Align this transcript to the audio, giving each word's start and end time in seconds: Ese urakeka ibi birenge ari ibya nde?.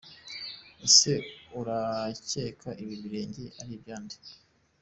Ese 0.87 1.11
urakeka 1.59 2.69
ibi 2.81 2.95
birenge 3.03 3.45
ari 3.61 3.73
ibya 3.77 3.97
nde?. 4.03 4.15